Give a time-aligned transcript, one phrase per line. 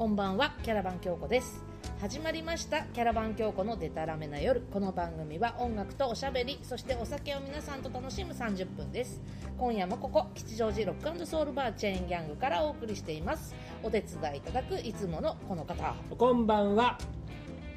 [0.00, 1.62] こんばんはキャラバン京子です。
[2.00, 4.62] 始まりましたキャラバン京子のデタラメな夜。
[4.72, 9.20] この番組は音楽とおしゃべりそしてお酒を皆さんと楽しむ30分です。
[9.58, 13.54] 今夜もここ吉祥寺ロックソウルバーチェーンギャングからお送りしています。
[13.82, 15.94] お手伝いいただくいつものこの方。
[16.16, 16.96] こんばんは。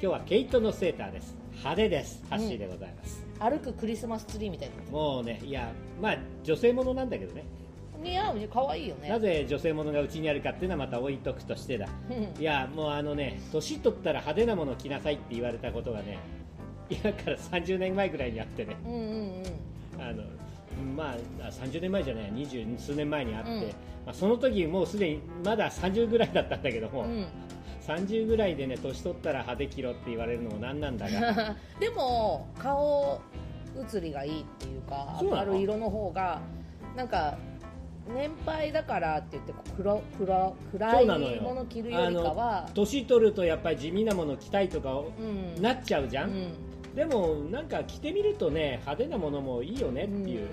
[0.00, 1.36] 日はケイトのセーターです。
[1.56, 2.24] 派手です。
[2.30, 7.44] ハッシーでございます、歩くクリスマスツリーみたいなもうねいやまあ女性ものなんだけどね
[8.04, 8.48] 似合うね。
[8.52, 9.08] 可愛いよね。
[9.08, 11.88] なぜ女性ものがうちにあるかっていうのはまた置いとくとしてだ。
[12.10, 12.40] うん。
[12.40, 16.18] いやもうあのね年取ったら派手なもの着なさいって言われたことがね
[16.90, 18.76] 今から30年前ぐらいにあってね。
[18.84, 19.42] うんうんうん。
[19.98, 20.22] あの
[20.96, 23.60] まああ30年前じゃない二十数年前にあって、うん。
[23.62, 23.68] ま
[24.12, 27.26] あ、その時もうすでにまだ30ぐらいだったんだけども、うん。
[27.86, 31.56] 30ぐらいでね年取ったら派手着ろって言われるのもなんなんだが。
[31.80, 33.20] でも顔
[33.88, 36.40] 写りがいいっていうか明るい色の方が
[36.96, 37.36] なんか
[38.12, 41.06] 年配だからって言って黒黒暗い
[41.40, 45.62] もの着るよりかは年取るとやっぱり地味なもの着たいとかうん。
[45.62, 46.94] なっちゃうじゃん、うん。
[46.94, 50.48] でもなんか着てみるとね派手なものもいいよねっていううん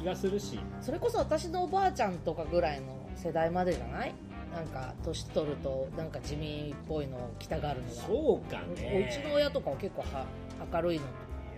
[0.00, 4.14] 気がするし、それこそ私のおばあちゃんとかぐらいの世代までじゃない？
[4.52, 7.94] なんか年取るとなんか地味っぽいのを着たがるのが。
[7.94, 9.08] そうかね。
[9.08, 10.26] うちの親とかは結構は
[10.72, 11.04] 明るいの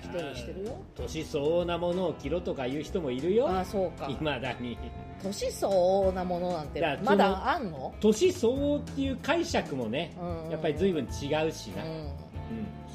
[0.02, 0.76] 着てるしてるよ。
[0.94, 3.48] 年相応なものを着ろとか言う人もいるよ。
[3.48, 4.06] ああそうか。
[4.08, 4.76] いまだに。
[5.22, 7.94] 年相応なものなんてまだあんの？
[8.00, 10.50] 年相応っていう解釈もねうん。
[10.50, 11.06] やっぱり随分違
[11.48, 11.90] うしな、うん。
[11.90, 12.12] うん。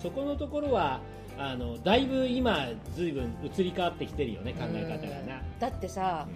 [0.02, 1.02] そこのところは
[1.38, 6.28] あのだいぶ今随分移り変わってきてるよね考え方がな、だってさ、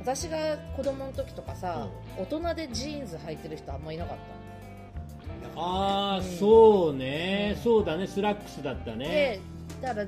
[0.00, 4.16] 私が子供の時とかさ、大人でジーンズ履いてる人あんまいなかっ
[5.56, 6.24] ああ、うん。
[6.24, 7.62] そうね、うん。
[7.62, 8.06] そうだね。
[8.06, 9.40] スラックスだったた、ね
[9.84, 10.06] でだから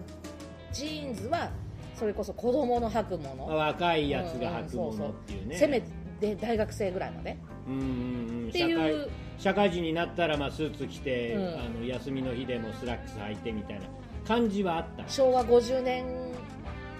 [0.73, 1.51] ジーンズは
[1.95, 5.83] それこそ子供の履くもの、若いやつが履くものっていうね、せめ
[6.21, 7.37] て大学生ぐらいまで。
[7.67, 8.49] うんうんうん。
[8.49, 9.11] って社会いう。
[9.39, 11.45] 社会人になったらまあスーツ着て、うん。
[11.61, 13.87] あの休みの日でもスラックス履いてみたいな
[14.27, 15.09] 感じはあった。
[15.09, 16.05] 昭和50年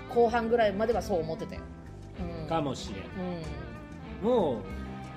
[0.09, 1.61] 後半ぐらいまではそう思ってたよ、
[2.43, 3.03] うん、かもしれ
[4.25, 4.31] うん。
[4.31, 4.57] んもう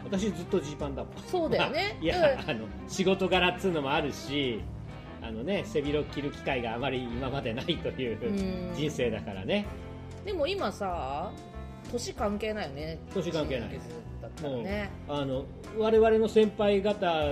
[0.06, 1.14] 私ずっとジーパンだもん。
[1.26, 1.98] そうだよね。
[2.02, 4.62] いやあの仕事柄っつうのもあるし
[5.22, 8.18] あのね背広着る機会があまり今までないという
[8.72, 8.76] うん。
[8.76, 9.66] 人生だからね。
[10.26, 11.32] でも今さ
[11.92, 13.00] 年関係ないよね。
[13.14, 13.80] 年関係ない。
[14.22, 15.46] だったらもうねあの
[15.78, 17.24] 我々の先輩方、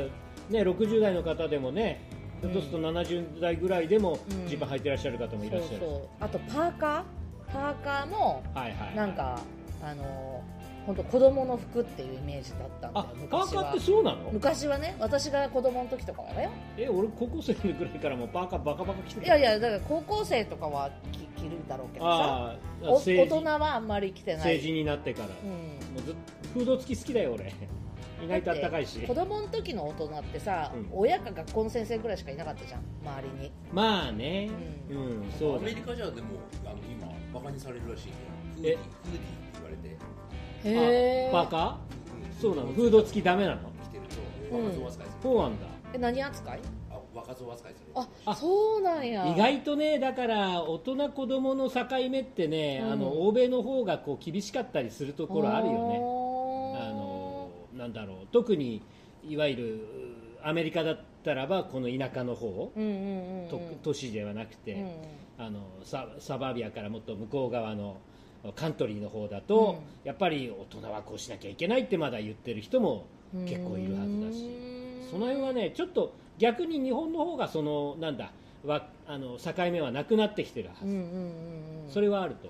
[0.50, 2.02] ね、60代の方でもね
[2.42, 4.48] ひょっとすると70代ぐらいでもうん。
[4.48, 6.02] ジーパン履いてらっしゃる方もいらっしゃる、そうそう。
[6.20, 7.54] あとパーカー？
[7.54, 8.96] パーカーもはいはい。
[8.96, 9.40] なんか
[9.84, 10.04] あの
[10.88, 14.32] 本当子供の服っていうイメージだったんだあよパーカー昔はってそうなの？
[14.32, 16.50] 昔はね私が子供の時とかはね。
[16.78, 22.56] え俺高校生ぐらいからもうパーカーバカバカ着てたいやいやだから高校生とかは着着るだろうけどさ。
[22.82, 24.44] 大成人人はあんまり着てない。
[24.44, 25.50] 成人になってから、うん。
[25.94, 26.16] もうずっ
[26.54, 27.52] フード付き好きだよ俺。
[28.24, 29.00] 意外とあったかいし。
[29.02, 30.90] 子供の時の大人ってさ、うん。
[30.94, 33.52] 親か学校の先生ぐらいしかいなかったじゃん周りに。
[33.74, 34.50] まあね。
[34.90, 36.28] ううん、そうだアメリカじゃでも
[36.66, 38.16] あの今バカにされるらしいよ
[38.56, 39.98] フーデえィーフーディーって言われて
[40.70, 42.42] へえあパーカー？
[42.42, 42.72] そうなの？
[42.74, 43.72] フード付きダメなの？
[43.84, 44.04] 着てる
[44.50, 45.68] と若造扱いする、そうなんだ。
[45.94, 46.60] え何扱い？
[46.92, 47.92] あ若造扱いする。
[47.96, 49.28] ああそうなんや。
[49.28, 52.92] 意外とねだから大人子供の境目ってね、うん。
[52.92, 56.00] あの欧米の方がこう厳しかったりするところあるよね。
[56.00, 56.00] ね
[56.90, 58.28] あのなんだろう。
[58.32, 58.82] 特に
[59.28, 59.88] いわゆる
[60.44, 63.50] アメリカだったらばこの田舎の方、うんうんうんうん。
[63.50, 64.92] と都市ではなくて、うん
[65.40, 67.98] あのササバービアからもっと向こう側の
[68.56, 73.06] カントリーの方だと、やっぱり大人はこうしなきゃいけないってまだ言ってる人も
[73.46, 74.46] 結構いるはずだし。
[74.46, 75.10] うん。
[75.10, 78.32] その辺はねちょっと逆に日本の方がそのなんだ
[78.66, 81.04] わあの境目はなくなってきてるはず、うんうんうん
[81.86, 81.90] うん。
[81.90, 82.50] それはあると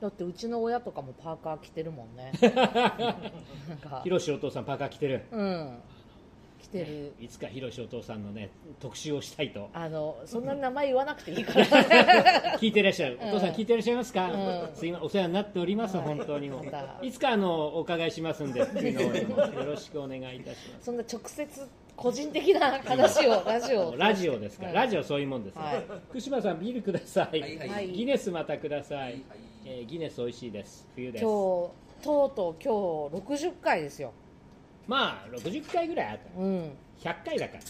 [0.00, 2.32] だってうちの親とかもパーカー着てるもんね。
[2.40, 4.00] なんか。
[4.02, 5.24] ひろしお父さんパーカー着てる。
[5.30, 5.78] うん
[6.60, 7.12] 着てる。
[7.20, 9.68] いつかひろしお父さんのね特集をしたいと。
[9.72, 11.66] あのそんな名前言わなくていいから。
[12.58, 13.28] 聞いてらっしゃる、うん。
[13.30, 14.76] お父さん聞いてらっしゃいますか、うん。
[14.76, 16.64] すいまお世話になっております、はい本当にも
[17.02, 20.84] いつかあのお伺いしますんで福井の方にもよろしくお願いいたします。
[20.86, 23.96] そんな直接個人的な話を ラジオ。
[23.96, 24.64] ラジオですか？
[24.66, 25.84] ら、うんラジオそういうもんです、はい。
[26.08, 27.68] 福島さんビールください、はいはい。
[27.68, 29.22] はいギネスまたください、はいはい。
[29.66, 30.86] えーギネス美味しいです。
[30.94, 31.22] 冬です。
[31.22, 31.70] 今日
[32.02, 34.12] とうとう今日60回ですよ
[34.90, 36.72] まあ60回ぐらいあったうん。
[37.00, 37.60] 100回だから。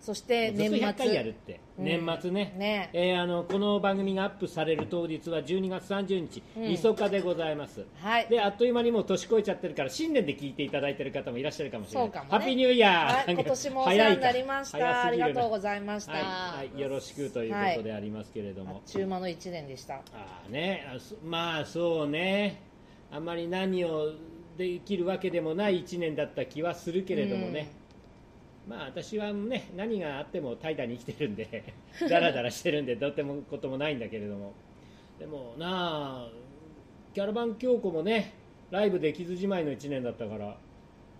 [0.00, 1.84] そしてずっと年100回やる末って、うん。
[1.84, 2.54] 年末ね。
[2.56, 2.90] ね。
[2.92, 6.62] えーあのこの番組がアップされる当日は12月30日、うん。
[6.68, 7.84] みそかでございます。
[7.96, 8.28] はい。
[8.28, 12.06] であっという間にもう年越えちゃってるから新年で聞いていただいてる方もいらっしゃるかもしれない。
[12.06, 12.30] そうかもね。
[12.30, 13.34] ハッピーニューイヤー、はい。
[13.34, 14.78] 今年もお世話になりました。
[14.78, 19.96] あ早すぎるなりがとうございました、はい、はい、よろしくということでありますけれども、あっちゅう間の1年でした。
[19.96, 20.02] あ
[20.46, 20.86] あね。
[20.94, 22.62] あそまあそうね。
[23.10, 24.12] あんまり何を
[24.58, 27.70] できるわけでもない1年だった気はするけれどもね、
[28.68, 31.72] まあ私はね何があっても怠惰に生きてるんで
[32.10, 34.52] だらだらしてるんでどうってもこともないんだけれども。
[35.18, 36.28] でもなあ
[37.14, 38.34] キャラバン京子もね
[38.70, 40.56] ライブできずじまいの1年だったから。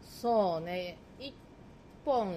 [0.02, 0.98] そうね。
[1.20, 1.32] 1
[2.04, 2.34] 本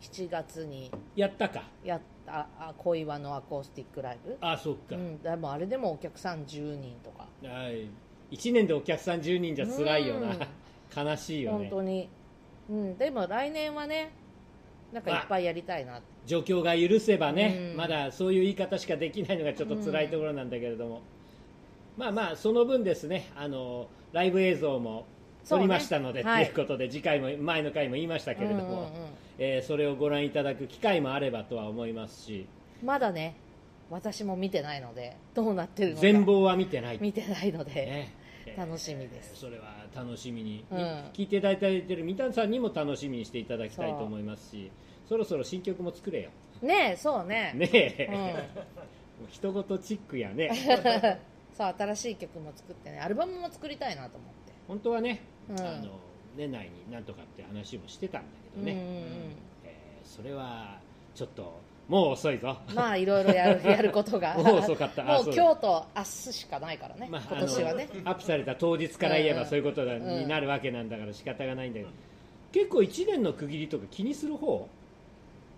[0.00, 0.90] 7月に。
[1.16, 1.64] やったか。
[1.84, 2.48] やった。
[2.58, 4.38] あ小岩のアコースティックライブ。
[4.40, 7.28] あそっか、うん、でもあれでもお客さん10人とか。
[7.42, 7.88] はい
[8.30, 10.36] 1年でお客さん10人じゃ辛いよな、
[10.94, 12.08] 悲しいよ本ね当に、
[12.70, 14.12] うん、でも来年はね
[14.92, 16.00] なんかいっぱいやりたいな。
[16.26, 17.76] 状況が許せばね、うん。
[17.76, 21.02] まだそういう言い方しかできないのがちょっと辛いところなんだけれども、
[21.96, 25.06] まあまあその分ですねあのライブ映像も
[25.48, 28.90] 撮りましたので、そうねということで次回も前の回も言いましたけれども、うんうんうん。
[29.38, 32.46] えーそれをご覧いただく機会もあればとは思いますし。
[32.84, 33.36] まだね
[33.90, 36.02] 私も見てないのでどうなってるのか。
[36.02, 37.74] 全貌は見てない、見てないので、ね。
[37.76, 38.19] えー
[38.56, 39.36] 楽しみです。
[39.36, 40.78] それは楽しみに、うん。
[41.12, 44.70] 聞いていただいている三谷さんにも楽しみにしていただきたいと思いますし
[45.08, 46.30] そろそろ新曲も作れよ。
[46.62, 47.52] ねえそうね。
[47.54, 48.14] ねえ、うん。
[48.16, 50.50] もう一言チックやね。
[51.56, 54.52] そう新しい曲も作ってねアルバムも作りたいなと思って。
[54.68, 55.60] 本当はね、うん。
[55.60, 55.98] あの
[56.36, 58.86] 年内になんとかって話もしてたんだけどね、うんうん。
[58.86, 58.96] うん。
[59.64, 60.80] えーそれは
[61.14, 64.34] ちょっともう遅いぞ、まあいろいろやるやることが。
[64.38, 65.02] もう遅かった。
[65.02, 65.34] あもう。
[65.34, 67.88] 今日と明日しかないからね、まあ今年はね。
[68.04, 69.46] アップされた当日から言えばうん。
[69.48, 71.90] そういうことになるわけなんだから仕方がないんだけど、
[72.52, 74.68] 結構1年の区切りとか気にする方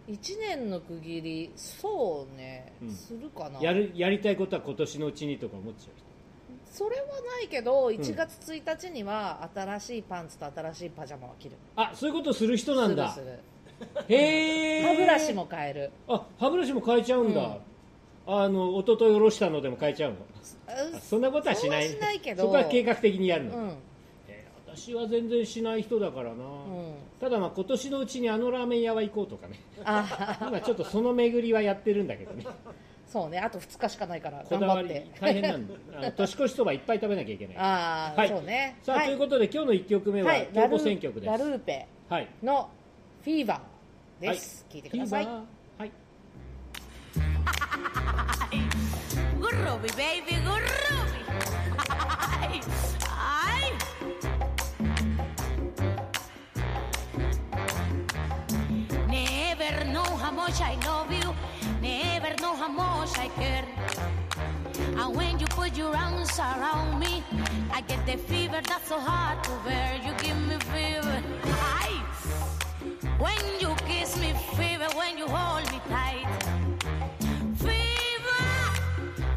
[0.09, 2.91] ？1年の区切りそうね、うん。
[2.91, 3.61] するかな。
[3.61, 6.73] やるやりたいことは今年のうちにとか思っちゃう人？
[6.73, 11.57] それはないけど1月1日には新しいパンツと新しいパジャマは着る。
[11.77, 13.11] あそういうことする人なんだ。
[13.11, 13.39] するする
[14.09, 15.91] へえ歯ブラシも変える。
[16.09, 18.43] あ歯ブラシも変えちゃうんだ、うん。
[18.43, 20.19] あの一昨日おろしたのでも変えちゃうの。
[21.01, 21.89] そんなことはしない。
[21.89, 22.45] そうはしないけど。
[22.45, 23.69] そこは計画的にやるの、うん。
[24.29, 26.95] えー私は全然しない人だからな、うん。
[27.21, 29.61] ただまあ今年のうちにあのラーメン屋は行こうとかね。
[29.85, 32.47] あ今ちょっとその巡りはやってるんだけどね。
[33.07, 33.39] そうね。
[33.39, 35.21] あと2日しかないからこだわり頑張って。
[35.21, 36.13] 大変なんだ。
[36.17, 37.57] 年越しそばいっぱい食べなきゃいけない。
[37.59, 38.29] ああ、はい。
[38.31, 38.79] そうね。
[38.83, 39.07] さあ、はい。
[39.09, 40.49] ということで今日の1曲目ははい。
[40.55, 41.27] 京子選曲です。
[41.27, 42.29] ラルーペはい。
[42.43, 42.71] の
[43.23, 43.72] フィーバー
[44.22, 45.46] です、聞いてくださいフィーバー
[45.80, 45.92] はい
[49.40, 51.22] Groovy, baby, groovy.
[53.08, 53.72] Ay.
[59.08, 61.36] Never know how much I love you.
[61.82, 63.66] Never know how much I care.
[64.98, 67.24] And when you put your arms around me,
[67.72, 70.00] I get the fever that's so hard to bear.
[70.04, 71.22] You give me fever.
[71.82, 72.02] Ay.
[73.23, 74.89] When you kiss me, fever.
[74.97, 76.27] When you hold me tight.
[77.55, 78.47] Fever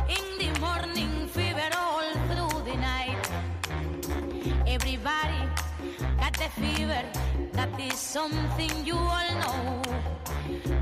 [0.10, 3.24] in the morning, fever all through the night.
[4.66, 5.42] Everybody
[6.18, 7.04] got the fever,
[7.54, 9.82] that is something you all know.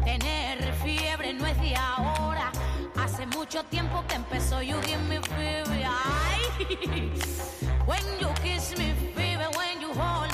[0.06, 2.54] Tener fiebre no es de ahora,
[2.96, 4.62] hace mucho tiempo que empezó.
[4.62, 6.40] You give me fever, ay.
[7.86, 10.33] When you kiss me, fever, when you hold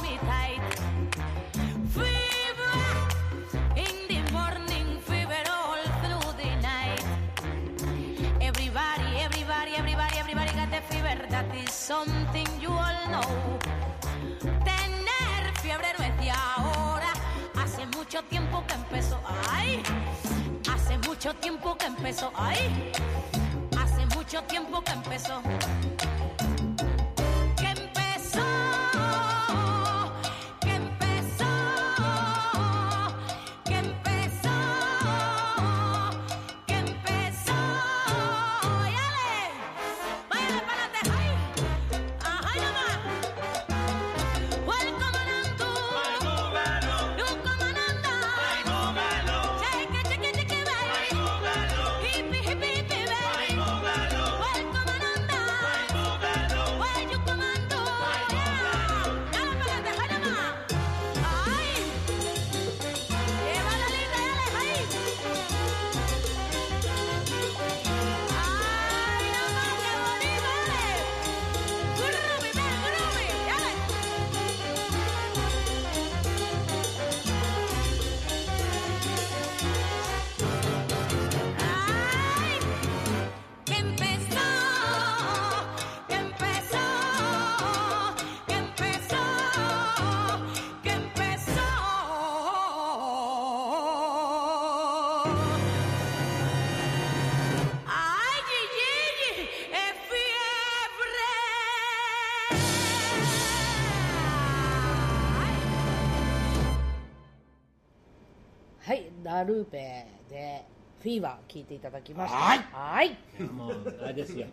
[11.90, 13.58] something you all know.
[14.64, 17.12] Tener fiebre no es de ahora.
[17.56, 19.20] Hace mucho tiempo que empezó.
[19.50, 19.82] Ay,
[20.72, 22.32] hace mucho tiempo que empezó.
[22.36, 22.92] Ay,
[23.76, 25.42] hace mucho tiempo que empezó.
[109.40, 110.66] ラルーペで
[111.02, 112.38] フィーバー聞いていただきました。
[112.38, 112.60] はい。
[112.74, 113.44] はい。
[113.44, 114.48] もうあれですよ。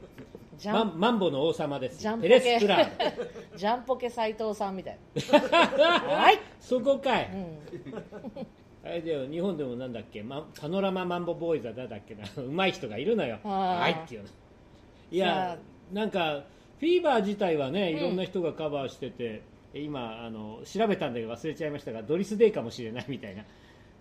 [0.57, 2.91] ジャンマンマンボの王様ですジャンポテレスケプラン。
[3.57, 4.99] ジャンポケ斎藤さんみたい
[5.33, 5.41] な。
[6.01, 12.25] はい、そこかい、うん、あれだよ日本でもなんだっけ、ま、パノラママンボボーイズは誰だっけな？
[12.37, 13.39] うまい人がいるのよ。
[13.43, 14.29] あーはいっていうの。
[15.11, 15.59] いさや
[15.93, 16.45] なんか
[16.79, 17.99] フィーバー自体はねうん。
[17.99, 19.43] いろんな人がカバーしてて、
[19.75, 23.45] 今あの調べたんだけど忘れちゃいましたがドリス・デイかもしれないみたいな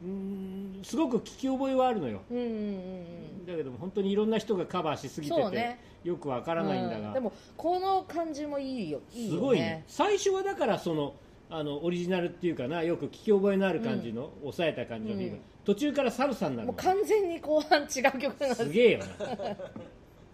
[0.04, 2.22] うーんすごく聞き覚えはあるのよ。
[2.30, 5.80] うんうんうんだけども本当にいろんな人がカバーしすぎてて、ね。
[6.04, 7.14] よくわからないんだが、うん。
[7.14, 9.02] でもこの感じもいいよ。
[9.14, 9.84] いいよ、ね、すごいね。
[9.88, 11.14] 最初はだからその
[11.50, 15.40] あのオリジナルっていうかなよく聞き覚えのある感じの、抑えた感じのうん。
[15.64, 16.74] 途中からサルサになるの。
[16.74, 17.88] もう完全に後半違う
[18.20, 18.66] 曲なんです。
[18.66, 19.06] すげえよな。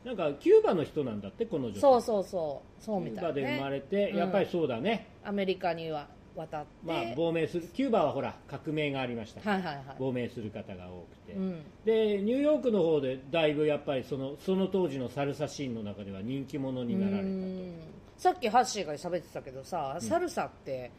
[0.04, 2.84] なんかキューバの人なんだってこの女そうそうそう。
[2.84, 4.18] そうみたいキューバで生まねれて、うん。
[4.18, 9.86] やっぱりそうだね、アメリカには渡って、まあ、亡命するキューバはほら革命がありました、はいはいはい。
[10.00, 11.64] 亡命する方が多くて、うん。
[11.86, 17.28] でニューヨークの方でだいぶやっぱりそのその当時のサルサシーンの中では人気者になられたと。
[17.28, 17.74] うん。
[18.18, 20.92] さっきハッシーが喋ってたけどさ、サルサって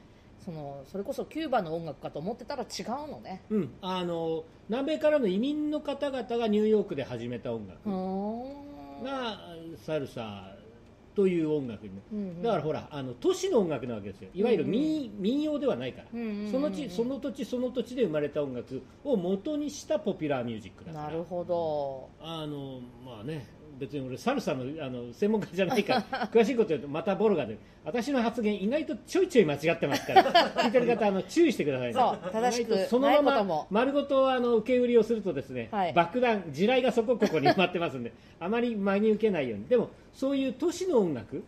[0.45, 3.43] そのそれこそキューバの音楽かと思ってたら違うのね。
[3.49, 7.89] うん、あの南米からの移民の方々がニューヨークで始めた音楽。
[9.03, 9.39] が
[9.85, 10.55] サルサ
[11.15, 12.43] という音楽に、うんうん。
[12.43, 14.31] だからほらあの都市の音楽なわけですよ。
[14.35, 16.53] いわゆる民,、民謡ではないから、うんうんうんうん。
[16.53, 21.05] その地その土地その土地で生まれた音楽を元にしたポピュラーミュージックだから。
[21.05, 22.09] なるほど。
[22.21, 27.59] あのまあね別に俺サルサのあの専門家じゃないから 詳しいこと言うとまたボロが出る。
[27.85, 30.23] 私の発言意外とちょいちょい間違ってますから。
[30.63, 31.95] 聞いてる方あの注意してくださいね。
[31.95, 33.67] そう正しくそのままも。
[33.71, 35.93] 丸ごとあの受け売りをするとですね、はい。
[35.93, 39.65] 爆弾地雷がそこここに埋まってますんであまり真に受けないように。
[39.67, 41.43] でもそういう都市の音楽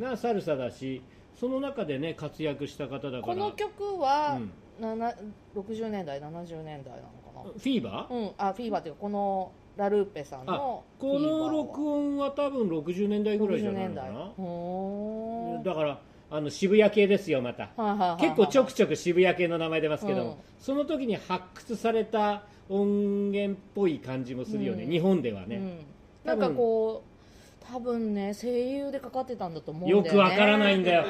[0.00, 1.00] がサルサだし
[1.36, 3.22] その中でね活躍した方だから。
[3.22, 4.50] この曲は、うん。
[4.80, 5.14] なな
[5.54, 8.30] 60年代70年代なのかフィーバー、なうん。
[8.36, 15.62] あフィーバーっていうかこのラルーペさんあのこの録音は多分60年代ぐらいじゃ60ないのかな。
[15.62, 17.70] だからあの渋谷系ですよまた。
[17.76, 20.36] はいはいはいはい結構ちょくちょく渋谷系の名前出ますけども、うん。
[20.58, 24.90] その時に発掘された音源っぽい感じもするよね、うん。
[24.90, 25.86] 日本ではね、うん、
[26.24, 30.08] なんかこう多分ね声優でかかってたんだと思うんだよね。
[30.08, 31.04] よくわからないんだよ。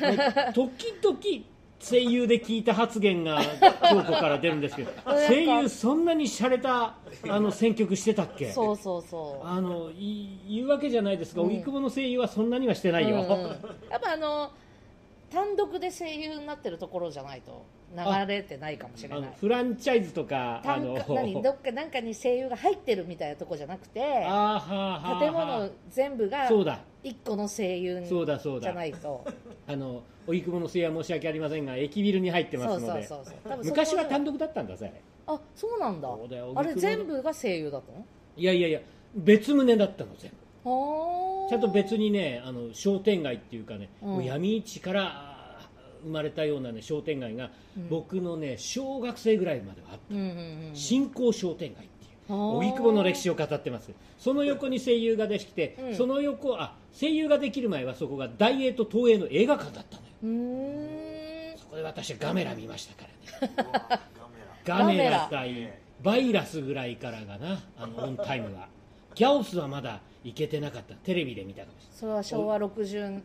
[0.54, 1.18] 時々
[1.80, 3.40] 声優で聞いた発言が
[3.90, 5.14] 京子から出るんですけど か。
[5.28, 6.94] 声優そんなに洒落た
[7.28, 8.50] あの 選曲してたっけ？
[8.52, 9.46] そうそうそう。
[9.46, 11.48] あのい言うわけじゃないですが、うん。
[11.48, 13.22] 荻窪の声優はそんなにはしてないよ、うん。
[13.22, 13.28] うん
[13.90, 14.50] やっぱあの
[15.30, 17.64] 単独で声優になってるところじゃないと
[17.96, 19.30] 流れてないかもしれない。
[19.40, 21.42] フランチャイズとかあの何？
[21.42, 26.78] どっかなんかに声優が入ってるみたいなとこじゃなくてあーはあはあはあ建物全部がそうだ。
[27.02, 28.60] 一個の声優そうだそうだ。
[28.62, 29.24] じゃないと。
[29.66, 33.08] あの荻窪の声優は申し訳ありませんが駅ビルに入ってますので。
[33.64, 34.92] 昔は単独だったんだぜ。
[35.26, 36.08] あそうなんだ。
[36.54, 38.04] あれ全部が声優だったの？
[38.36, 38.80] いやいやいや
[39.14, 40.32] 別棟だったの全
[40.64, 41.50] 部はあ。
[41.50, 44.24] ちゃんと別にねあの商店街っていうかね、うん。
[44.24, 45.68] 闇市からあ
[46.02, 47.88] 生まれたようなね商店街が、うん。
[47.88, 53.90] 僕のね小学生ぐらいまではあった、うんうんうん新興商店街っていう荻窪の歴史を語ってます。
[54.18, 55.94] その横に声優ができて、うん。
[55.94, 59.98] その横あ声優ができる前はそこが大英と東映の映画館だった
[61.56, 63.08] そこで私はガメラ見ましたか
[63.40, 64.00] らね。
[64.64, 68.68] ガ ガメラガ対バイラスぐらいからがなあの オンタイムは。
[69.14, 70.94] ギャオスはまだ行けてなかった。
[70.96, 73.02] テレビで見たかもしそれは昭和60ん？
[73.02, 73.22] れない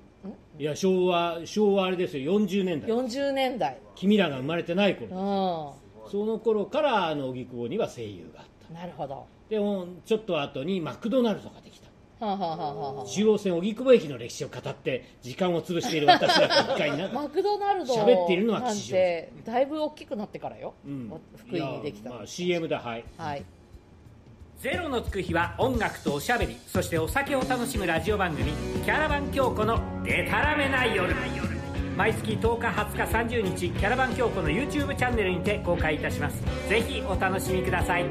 [0.59, 2.39] いや昭和昭和あれですよ。
[2.39, 2.89] 40年代。
[2.89, 3.77] 40年代。
[3.95, 5.09] 君らが生まれてないうん。
[5.09, 5.75] 頃
[6.11, 8.73] その頃からあの荻窪には声優があった。
[8.73, 9.13] なるほど。
[9.15, 11.87] はでもちょっと後にマクドナルドができた。
[11.87, 11.88] あ、
[12.19, 21.11] はあはあはあは中央線荻窪駅の歴史を語って時間を潰している私らが一回なあ、マクドナルド喋っているのは吉祥てだいぶ大きくなってからよ、うん。
[21.37, 23.05] 福井にできたまあ、CM だはい。
[23.17, 23.45] はい。
[24.59, 28.51] ゼロのつく日は音楽とおしゃべりそしてお酒を楽しむラジオ番組
[28.83, 31.15] 「キャラバン京子のデタラメな夜」
[31.95, 36.43] 毎月10日20日30日キャラバン京子の YouTube チャンネルにて公開いたします。
[36.67, 38.05] ぜひお楽しみください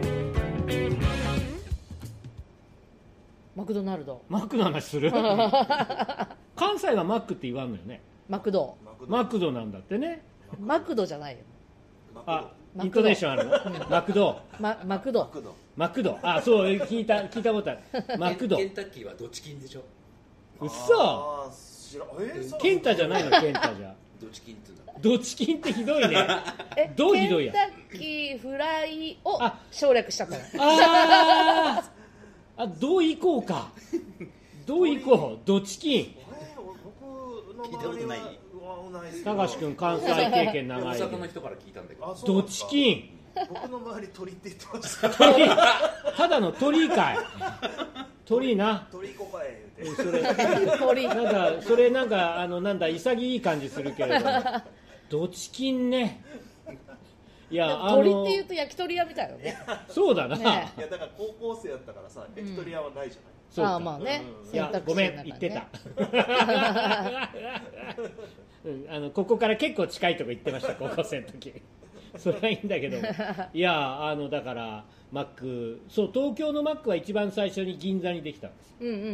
[3.59, 4.23] マクドナルド。
[4.29, 5.11] マックの話する？
[6.55, 8.01] 関西はマックって言わんのよね。
[8.29, 8.77] マクド。
[9.09, 10.23] マクドなんだってね。
[10.61, 11.41] マクドじゃないよ。
[12.25, 12.85] あマクド。
[12.85, 13.47] イントネーションある
[13.81, 13.87] の？
[13.91, 14.41] マクド。
[14.61, 15.25] ママクド。
[15.25, 15.57] クド。
[15.77, 16.19] マクド。
[16.23, 17.81] あそう聞いた聞いたことある。
[18.17, 18.57] マクド。
[18.59, 19.83] ケンタッキーはドチキンでしょ？
[20.61, 23.31] うっそあー知らえーそうケンタじゃないの？
[23.41, 23.93] ケンタじゃ。
[24.21, 26.27] ドチキンって言うんだドチキンってひどいね。
[26.77, 27.53] えどうひどいや？
[27.53, 31.98] ケンタッキーフライをあ省略したのあー
[32.59, 33.71] あどう行こうか。
[34.67, 35.39] どう行こう。
[35.45, 38.19] ドチキンえー僕の聞いたことない。
[38.19, 41.01] 周りはうわないですけど高橋君関西経験大長い。
[41.01, 42.07] 阪の人から聞いたんだけど。
[42.07, 42.45] ドあそうなん
[43.49, 45.11] 僕の周り鳥って言ってました。
[45.11, 45.49] 鳥
[46.17, 47.19] ただの鳥居かい。
[48.27, 48.89] 鳥居な。
[48.91, 50.03] 鳥行こかえ言うて。
[50.03, 50.79] それ。
[50.79, 54.33] 鳥なんかそれなんかあのなんだ潔い感じするけれども。
[55.09, 56.25] ドチキンね
[57.51, 59.59] いでや鳥って言うのと焼き鳥屋みたいよね。
[59.89, 64.23] そうだな、ねいやだから高校生やったからさ焼き鳥屋はないじゃない、そうかああまあね。
[64.45, 64.55] うん。
[64.55, 66.03] いやごめん言ってねた、
[68.65, 71.63] うん、あのここから結構近いとこ行ってました高校生の時
[72.17, 72.97] それはいいんだけど
[73.53, 78.77] いやあのだからマックそう東京のマックは一番最初に銀座にできたんです。
[78.81, 79.07] うんうんうんう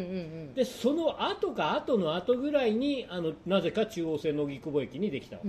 [0.50, 0.54] ん。
[0.54, 5.48] でその後か後の後ぐらいにあのなぜか中央線の荻窪駅にできたわけ。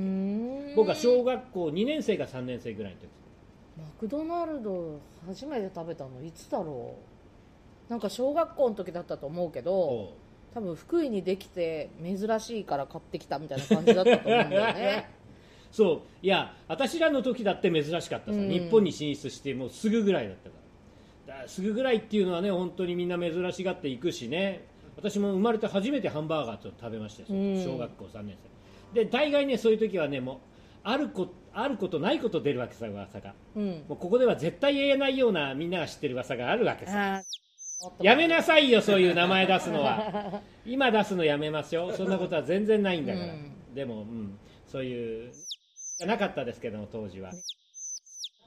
[0.75, 3.07] 僕は小学校2年生か3年生ぐらいの時。
[3.77, 6.95] マクドナルド初めて食べたのいつだろ
[7.89, 7.89] う。
[7.89, 10.13] なんか小学校の時だったと思うけど
[10.53, 15.09] 多分福井にできて珍しいから買ってきたみたいな感じだったと思うんだよね
[15.75, 16.01] そう。
[16.21, 18.49] いや私らの時だって珍しかったさ、うん。
[18.49, 20.55] 日本に進出してもうすぐぐらいだったか
[21.27, 21.41] ら。
[21.41, 24.65] だすぐぐらいっていうのはね本当にみんな珍しがっていくしね。
[24.95, 27.61] 私も生まれて初めてハンバーガーと食べましたよ、うん。
[27.61, 28.37] 小学校3年
[28.93, 29.03] 生。
[29.03, 30.37] で大概ねそういう時はねもう
[30.83, 33.33] あるこあることないこと出るわけさ噂が。
[33.55, 33.83] うん。
[33.89, 37.21] もうここでは絶対言えないようなみんなが知ってる噂があるわけさ。
[38.01, 40.41] やめなさいよそういう名前出すのは。
[40.65, 41.91] 今出すのやめますよ。
[41.91, 43.51] そんなことは全然ないんだから、うん。
[43.75, 45.33] でも、うん、そういう
[45.97, 47.31] じゃなかったですけども当時は。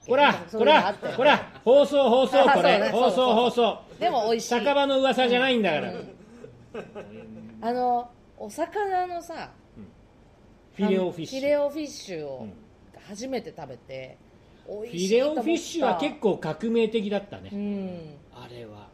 [0.06, 2.90] ほらほらほら放送放送あこれ。
[2.90, 3.78] 放送放送。
[3.98, 4.48] でも美味しい。
[4.48, 5.92] 酒場の噂じゃないんだから、
[7.60, 9.50] あのお魚のさ
[10.74, 11.40] フィレオフィッシュ。
[11.40, 12.52] フィレオフィッシュをうん。
[13.08, 14.18] 初めて食べて
[14.66, 18.16] 美フィレオフィッシュは結構革命的だったね、うん。
[18.34, 18.88] あれは。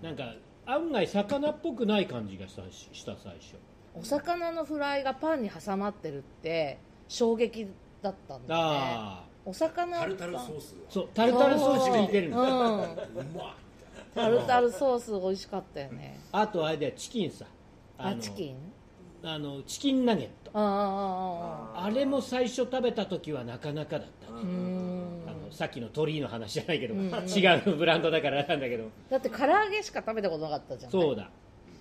[0.00, 3.56] なんか案外魚っぽくない感じがしたした最初。
[3.94, 6.78] お魚のフライがパンに挟まってるって
[7.08, 7.66] 衝撃
[8.02, 8.76] だったんだよね。
[8.76, 9.32] ああ。
[9.44, 9.98] お魚。
[9.98, 12.46] タルタルソースそうタルタルソース効いてるんですうん。
[12.48, 12.88] がう
[13.34, 13.54] まい。
[14.14, 16.20] タルタルソース美味しかったよね。
[16.32, 17.46] あとあれだよチキンさ。
[17.98, 18.56] のあチキン？
[19.24, 20.50] あのチキンナゲット。
[20.52, 24.32] あああああれも最初食べた時はなかなかだった。
[24.32, 25.22] ね、うーん。
[25.26, 27.08] あのさっきの鳥居の話じゃないけど、うん。
[27.08, 28.84] 違うブランドだからなんだけど。
[29.08, 30.92] だって唐揚げしか食べたことなかったじゃん。
[30.92, 31.30] そうだ。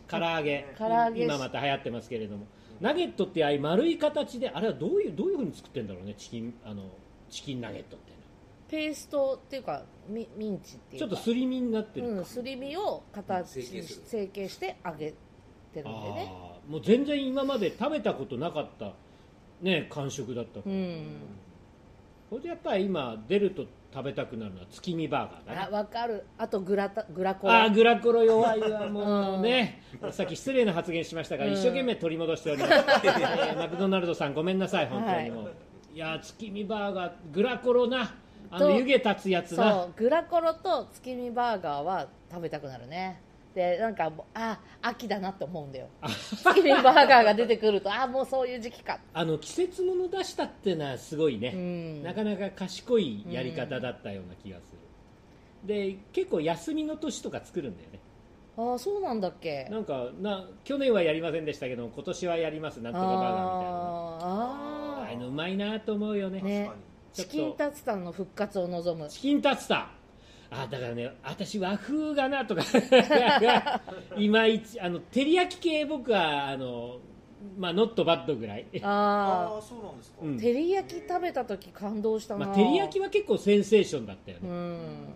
[0.08, 0.68] 唐揚げ。
[0.78, 1.24] 唐揚げ。
[1.24, 2.46] 今また流行ってますけれども
[2.82, 6.84] ナゲットってああいう丸い形であれはどういうどういうふうに作ってるんだろうねチキンあの
[7.30, 8.22] チキンナゲットっていうの
[8.72, 11.08] ペーストっていうかミミンチっていうか。
[11.08, 15.12] ちょっとすり身になってるか、うん、すり身を形に成形して揚げ
[15.74, 16.32] てるんでね。
[16.68, 18.94] もう全然今まで食べたことなかった
[19.62, 21.06] ね感触だった、うん。
[22.30, 26.26] これでやっぱり今出ると食べたくなるのは月見バーガーだあねわかる。
[26.38, 31.54] あとグラタグラコあーグラコロ弱いわもうね、 さっき失礼な発言しましたが、うん。
[31.54, 32.74] 一生懸命取り戻しております、
[33.04, 35.54] えーマクドナルドさんごめんなさい本当にもう、
[35.94, 38.16] い、やー月見バーガーグラコロな。
[38.54, 39.72] あのと湯気立つやつな。
[39.72, 43.22] そうグラコロと月見バーガーは食べたくなるね
[43.54, 45.88] でなんかもうあ秋だなって思うんだよ。
[46.02, 49.00] 月見バーガーが出てくるとあもうそういう時期か。
[49.14, 52.04] あの季節もの出したっていうのはすごいね、うん。
[52.04, 58.00] なかなか賢いやり方だったような気がする、で結構休みの年とか作るんだよね。
[58.58, 59.68] あそうなんだっけ。
[59.70, 63.42] なんかな去年はやりませんでしたけど今年はやりますなんとかバーガーみたいな。
[63.42, 66.42] のあああいうーのうまいなと思うよね。
[66.42, 66.72] ね。
[67.14, 69.10] チキンタツタの復活を望む。
[69.10, 69.90] チキンタツタ
[70.54, 72.62] あだからね私和風がなとか。
[74.18, 76.98] いまいちあの照り焼き系僕はあの
[77.58, 80.36] まあノットバッドぐらい、あああそうなんですか、うん。
[80.36, 84.60] あ照り焼き食べた時感動したな、まあ、照り焼きは結構センセーションだったよね、うなん。
[84.60, 85.12] かんね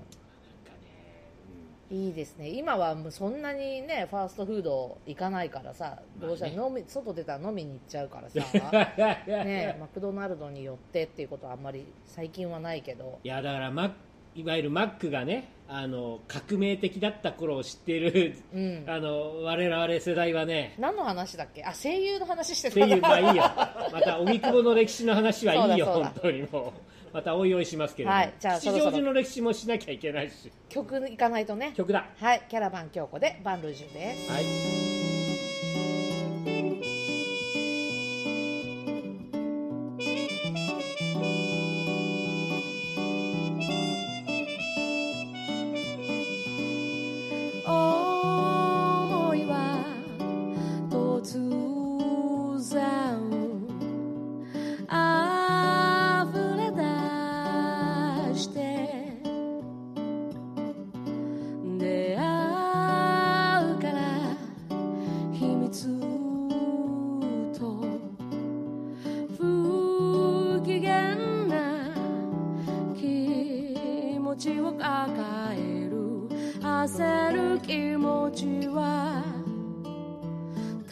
[1.91, 2.49] いいですね。
[2.49, 6.53] 今はもうそんなにねファーストフード行かないからさどうしたら
[6.87, 8.39] 外出たら飲みに行っちゃうからさ。
[9.27, 13.19] ねマクドナルドに寄ってっていうことはあんまり最近はないけど。
[13.23, 13.91] いやだからマッ
[14.35, 18.83] いわゆるマックがねあの革命的だった頃を知っているうん。
[18.87, 21.63] あの我々世代はね何の話だっけ？
[21.63, 22.85] あ声優の話してた。
[22.85, 23.43] いうまあいいよ。
[23.91, 26.95] また荻窪の歴史の話はいいよ本当にもう。
[27.13, 30.51] またおいおいしますけれども、はいじゃあ吉祥寺の歴史もしなきゃいけないし。
[30.67, 31.71] 曲行かないとね。
[31.75, 32.05] 曲だ。
[32.17, 34.31] はいキャラバン京子でバンルージュです。
[34.31, 35.14] はい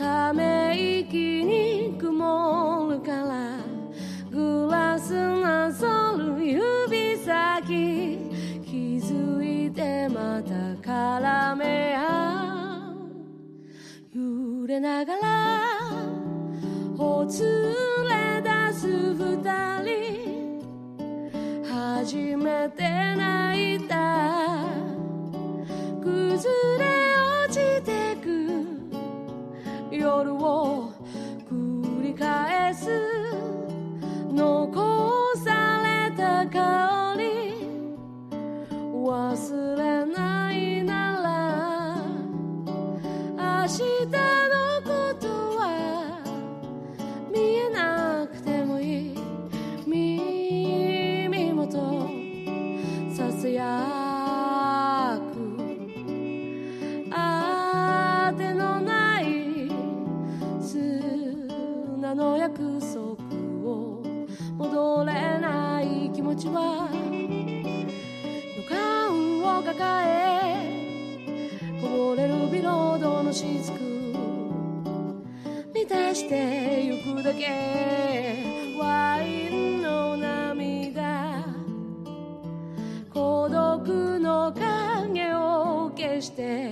[0.04, 3.58] ため息に曇るから
[4.30, 8.20] グラスなぞる指先
[8.66, 12.02] 気づいてまた絡め合
[14.14, 14.20] う。
[14.20, 15.70] 揺れながら
[16.98, 17.74] ほつ
[18.10, 19.42] れ出す二
[19.84, 20.62] 人。
[21.64, 22.84] 初めて
[23.16, 24.33] 泣いた
[30.04, 30.83] 夜を
[77.38, 81.44] けワインの涙
[83.14, 86.72] 孤独の影を消して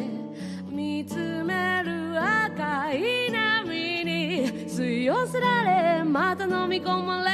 [0.70, 7.31] 見つめる赤い波に吸い寄せられまた飲み込まれ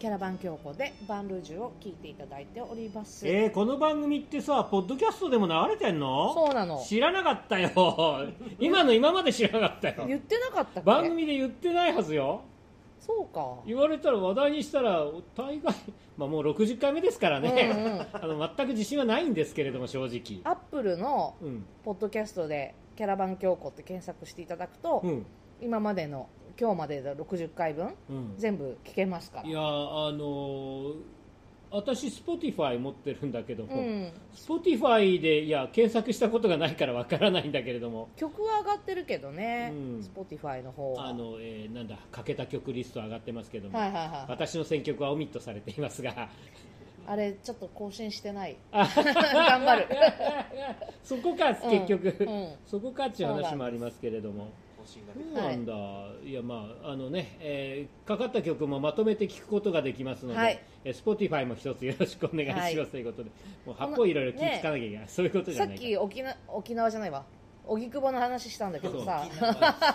[0.00, 6.32] キャラバン京子でバンルージュを聞いていただいております、えー、この番組ってさポッドキャストでも流れてんの？
[6.32, 6.82] そうなの。
[6.82, 7.70] 知らなかったよ。
[8.58, 10.04] 今の今まで知らなかったよ。
[10.06, 10.86] 言ってなかったっけ？
[10.86, 12.40] 番組で言ってないはずよ。
[12.98, 13.56] そうか。
[13.66, 15.04] 言われたら話題にしたら
[15.36, 15.74] 大概、
[16.16, 18.00] まあ、もう60回目ですからね、うんうん。
[18.10, 20.40] あの全く自信はないんですけれども正直。
[20.50, 21.66] アップルのうん。
[21.84, 25.26] ポッドキャストで「キャラバン京子」って検索していただくと、うん。
[25.60, 26.26] 今までの
[26.60, 27.94] 今日までの60回分？
[28.10, 28.34] うん。
[28.36, 29.48] 全部聞けますから。
[29.48, 30.94] いやあのー
[31.72, 34.12] 私 Spotify 持ってるんだけども、うん。
[34.34, 38.08] Spotify でいや検索したことがないからわからないんだけれども。
[38.16, 40.00] 曲は上がってるけどね、うん。
[40.00, 41.06] Spotify の方は。
[41.06, 46.28] あの、えーなんだかけた曲リスト上がってますけども、はいはいはい私の選曲はオミットされていますが。
[47.06, 48.56] あれちょっと更新してない？
[48.72, 49.86] あ頑張る。
[51.04, 52.52] そこか結局、うんうん。
[52.66, 54.48] そこかっていう話もありますけれども
[54.84, 55.72] 針がそうなんだ、
[56.24, 63.30] い、やまああのね、えーかかった曲もまとめて聞くことができますので、はいえー、Spotify も一つよろしくお願いします、はいということで
[63.66, 67.24] もう八方いろいろ気ぃつかなきゃいけない、そういうことじゃないかき沖縄沖縄じゃないわ
[67.66, 69.26] 荻窪の話したんだけどさ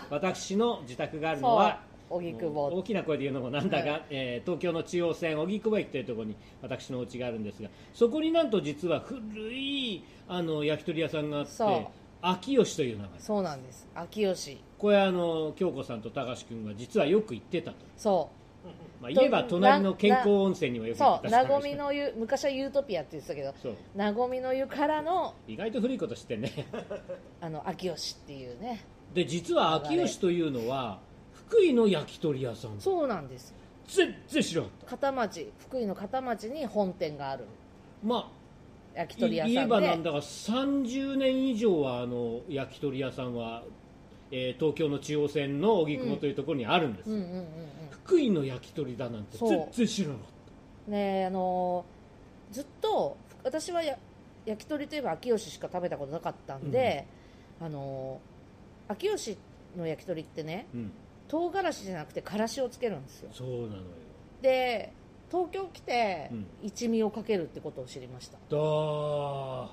[0.10, 9.20] 私の自宅があるのは荻窪大きな声で言うのもなんだが、はいえー東京の中央線荻窪駅というところに私のお家があるんですがそこになんと実は古
[9.52, 11.88] いあの焼き鳥屋さんがあって
[12.28, 13.20] 秋吉という名前。
[13.20, 13.88] そうなんです。
[13.94, 14.62] 秋吉。
[14.78, 18.30] これあの京子さんと高橋君は実はよく行ってたと、そ
[19.00, 21.48] まあ、言えば隣の健康温泉にもようく行ってたそう。
[21.48, 23.76] なごみの湯昔はユートピアって言ってたけどそう。
[23.96, 26.52] なごみの湯からの意外と古いこと知ってんね。
[27.42, 28.84] あの秋吉っていうね。
[29.14, 31.00] で実は秋吉というのは
[31.32, 32.80] 福井の焼き鳥屋さん。
[32.80, 33.54] そうなんです。
[33.88, 34.90] 全然知らなかった。
[34.92, 37.46] 片町福井の片町に本店がある。
[38.04, 38.32] ま
[38.96, 39.66] 焼き鳥屋さんで。
[39.68, 43.64] ばなんだか30年以上はあの焼き鳥屋さんは、
[44.32, 47.46] えー東京の中央線の荻窪というところにあるんです、うんうんうんうん
[48.06, 50.20] 福井の焼き鳥だなんて全然知らなか
[50.88, 53.98] っねあのーずっと私はや
[54.46, 57.08] 焼き鳥といえば秋吉しか食べたことなかったんで、
[57.60, 59.38] あのー秋吉
[59.76, 60.92] の焼き鳥ってねた、うん、
[61.28, 63.30] 唐辛子じゃなくてからしをつけるんですよ。
[63.34, 63.82] そうなのよ。
[64.44, 64.94] で
[65.32, 66.48] 東京来てうん。
[66.62, 68.38] 一味をかけるってことを知りました。
[68.38, 69.68] だー。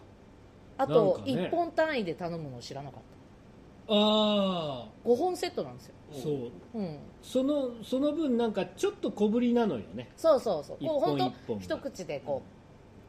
[0.78, 1.32] あとね。
[1.32, 3.00] 1本単位で頼むのを知らなかっ
[3.88, 6.78] あた5本セットなんですよ、ーそう。
[6.78, 10.10] うん、そのその分なんかちょっと小ぶりなのよね。
[10.16, 10.76] そうそうそう。
[10.80, 12.42] 一本こう本当一口でこ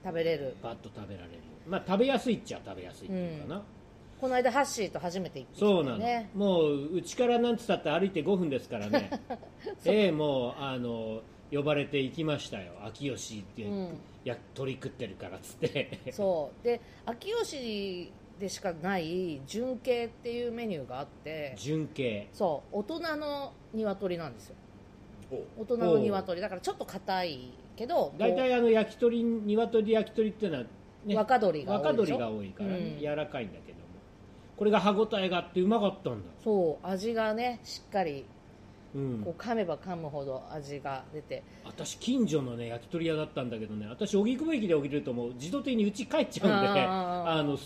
[0.04, 0.56] う食べれる。
[0.62, 1.40] パッと食べられる。
[1.68, 3.64] まあ食べやすいっちゃ食べやすいっていうかな、
[4.20, 9.10] この間ハッシーと初めて行ってきそうなの、たねもううちからなんつったって歩いて5分ですからね。
[9.86, 11.22] ええもうあの
[11.54, 12.74] 呼ばれて行きましたよ。
[12.86, 13.98] 秋吉って、うん。
[14.24, 16.00] や鳥食ってるからっつって。
[16.12, 16.64] そう。
[16.64, 21.54] で秋吉でしかない純系っていうメニューがあって。
[21.58, 22.28] 純系。
[22.34, 22.78] そう。
[22.80, 24.56] 大人の鶏なんですよ。
[25.32, 25.62] お。
[25.62, 26.42] 大人の鶏。
[26.42, 27.40] だからちょっと硬い
[27.76, 30.64] けど大体あの焼き鳥鶏焼き鳥っていうのは、
[31.06, 32.16] ね、若鶏が多いでしょ？
[32.16, 33.00] 若鶏が多いからね、うん。
[33.00, 33.84] 柔らかいんだけども。
[34.56, 36.86] これが歯ごたえがあってうまかったんだ、そう。
[36.86, 38.26] 味がねしっかり
[38.96, 39.22] うん。
[39.24, 41.44] こう噛めば噛むほど味が出て。
[41.66, 47.58] 私近所のね焼き鳥屋だったんだけどね私荻窪駅で降りるともう自動的に家帰っちゃうんであの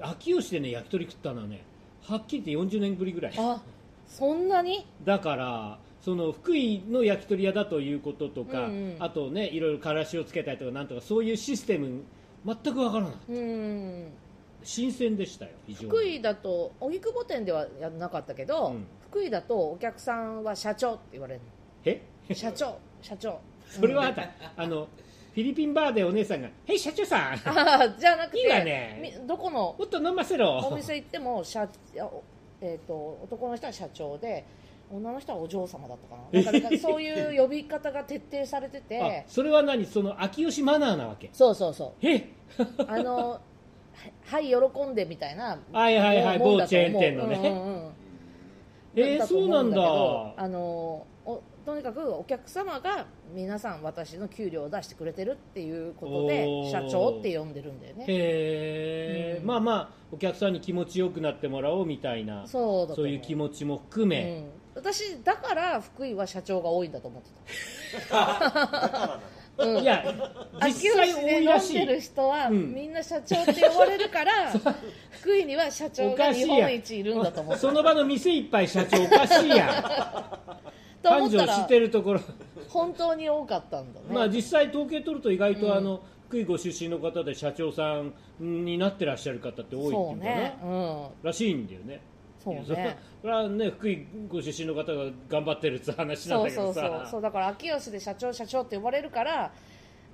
[0.00, 1.64] 秋吉でね焼き鳥食ったのはね
[2.02, 3.32] はっきり言って40年ぶりぐらい。
[3.36, 3.62] あ
[4.06, 4.86] そんなに？
[5.04, 8.96] だからその福井の焼き鳥屋だということとか、うんうん。
[8.98, 12.02] あとねいろいろからしをつけたりとかなんとかそういうシステム
[12.44, 14.12] 全くわからないうん
[14.62, 21.40] 新鮮でしたよ福井だと荻窪店ではやらなかったけど、うん福井だとお客さんは社長って言われる
[21.84, 22.02] え？
[22.28, 23.38] の社長社長。
[23.68, 24.88] それはあった、あの
[25.32, 27.36] フィリピンバーでお姉さんが「へい社長さん。
[27.96, 28.98] じゃなくていいわね。
[29.00, 29.76] みどこの？
[29.78, 30.58] もっと飲ませろ。
[30.68, 31.68] お店行っても社、
[32.60, 34.44] えー、と男の人は社長で
[34.90, 36.60] 女の人はお嬢様だったかな。
[36.60, 39.86] なんかそういう呼び方が徹底されてあてそれは何？
[39.86, 41.30] その秋吉マナーなわけ？
[41.32, 42.04] そうそうそう。
[42.04, 42.30] え？
[42.88, 43.40] あのは
[44.24, 44.56] はい喜
[44.90, 47.36] んでみたいなはいはいはい某チェーン店のね。
[47.36, 47.94] うんうんうん
[48.96, 49.76] えーだと思そうなんだ。
[49.76, 58.04] けどあのおとにかくお客様が皆さん私の給料を出してくれてるっていうことで社長って呼んでるんだよね。
[58.06, 59.46] へえ、うん。
[59.46, 64.44] まあまあお客さんに気持ちよくなってもらおうみたいなそうそういう気持ちも含め、
[64.76, 64.82] うん。
[64.82, 67.30] 私だから福井は社長が多いんだと思って
[67.98, 69.20] だからなのた、
[69.58, 69.82] うん。
[69.82, 70.04] いや
[70.66, 72.74] 実際多いらしい飲んでる人は、うん。
[72.74, 74.52] みんな社長って呼ばれるから
[75.20, 80.30] 福井には社長が日本一いるんだと思ってその場の店いっぱい社長おかしいや
[81.02, 81.12] とん。
[81.20, 82.20] 繁盛思ったらしてるところ。
[82.68, 85.72] 本当に多かったんだね、まあ実際統計取ると意外とうん。
[85.74, 92.00] あの、福井ご出身の方で社長さんになってらっしゃる方って多いっていうかな、ね、うん、らしいんだよね
[92.44, 92.96] そうね。
[93.22, 96.80] そ れはね福井ご出身の方が頑張ってるって話なんそうだけどさ。
[96.80, 97.22] そうそうそう。
[97.22, 99.52] だから秋吉で社長社長って呼ばれるから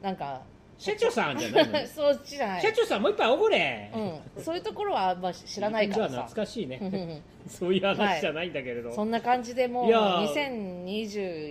[0.00, 0.42] なんか
[0.78, 2.62] 社長さんじゃない そっちじゃない。
[2.62, 6.22] 社長さんもう一杯おごれ、うん、そういうところはま知らないからさ。
[6.22, 6.78] 懐かしいね。
[6.80, 10.34] うん そういう話じゃないんだけれど、そんな感じでもういやー。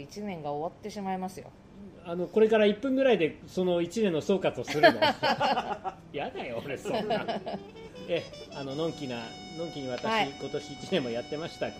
[0.07, 1.47] 2021年が終わってしまいますよ。
[2.05, 4.99] あのこれから1分ぐらいでその1年の総括をするの。
[6.11, 7.23] やだよ俺そんな
[8.09, 8.23] え
[8.55, 9.17] あののんきな
[9.57, 10.33] のんきに私、はい。
[10.39, 11.69] 今年1年もやってました。
[11.69, 11.75] キ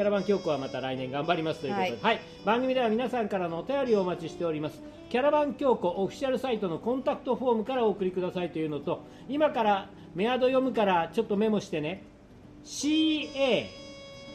[0.00, 2.20] ャラバン教皇はまた来年頑張りますということで、ははい。
[2.44, 4.82] 番組では皆さんからのお便りをお待ちしております。
[5.08, 12.04] キャラバン教皇オフィシャルサイトのコンタクトフォームからお送りくださいというのと今からメアド読むからちょっとメモしてね。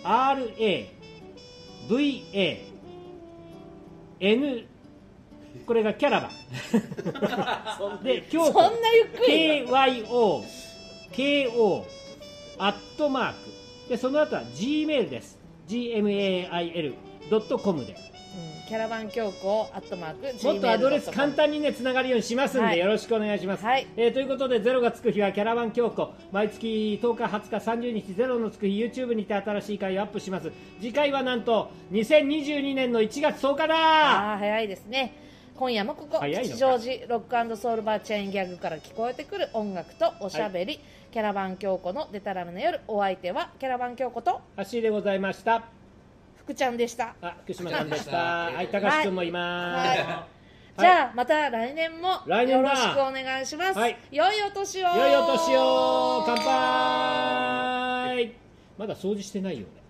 [0.04, 0.86] CARAVAN
[5.66, 6.30] これがキャラバ。
[8.02, 8.52] ンで京子。
[8.52, 8.70] そ
[11.16, 11.84] んなゆっくり KYOKO
[12.58, 13.38] アットマーク
[13.90, 17.94] でその後は G メールです gmail.com で。
[17.94, 18.16] うん
[18.68, 22.80] キャラバン教皇アットマークもっとアドレス簡単にねつながるようにしますんで、はい。
[22.80, 23.86] よろしくお願いします、はい。
[23.96, 30.52] えーということでゼロがつく日はキャラバン教皇毎月10日20日30日ゼロのつく日 YouTube にて新しい回をアップします。
[30.82, 33.76] 次回はなんと2022年の1月10日だ。
[33.76, 35.14] ああ早いですね
[35.58, 40.82] 今夜もここ吉祥寺ロックソウルバーチェーンギャグから聞こえてくる音楽とおしゃべり、
[41.14, 44.42] キャラバン京子のデタラメな夜お相手はキャラバン京子と。
[44.58, 45.64] 足でございました。
[46.36, 47.16] 福ちゃんでした。
[47.22, 48.18] あ福島さんでした。
[48.18, 50.00] はい高橋君もいます、はい。
[50.78, 53.98] じゃあまた来年も来年だよろしくお願いします、はい。
[54.12, 54.88] 良いお年を。
[54.90, 56.24] 良いお年を。
[56.26, 58.34] 乾杯。
[58.78, 59.85] まだ掃除してないよね